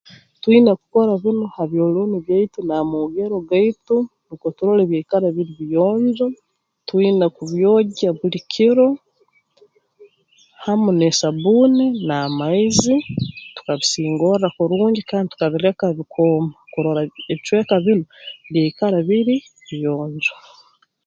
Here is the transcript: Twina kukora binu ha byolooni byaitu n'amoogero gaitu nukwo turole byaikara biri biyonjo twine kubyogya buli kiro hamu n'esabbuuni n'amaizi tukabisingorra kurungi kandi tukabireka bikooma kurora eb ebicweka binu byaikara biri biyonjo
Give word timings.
Twina 0.41 0.71
kukora 0.79 1.11
binu 1.23 1.45
ha 1.53 1.63
byolooni 1.71 2.17
byaitu 2.25 2.59
n'amoogero 2.63 3.35
gaitu 3.49 3.95
nukwo 4.25 4.47
turole 4.57 4.83
byaikara 4.89 5.27
biri 5.35 5.53
biyonjo 5.59 6.25
twine 6.87 7.25
kubyogya 7.35 8.09
buli 8.17 8.39
kiro 8.51 8.87
hamu 10.63 10.89
n'esabbuuni 10.93 11.85
n'amaizi 12.07 12.95
tukabisingorra 13.55 14.47
kurungi 14.55 15.01
kandi 15.09 15.27
tukabireka 15.31 15.85
bikooma 15.97 16.53
kurora 16.71 17.01
eb 17.05 17.11
ebicweka 17.31 17.75
binu 17.85 18.03
byaikara 18.51 18.97
biri 19.07 19.35
biyonjo 19.69 20.33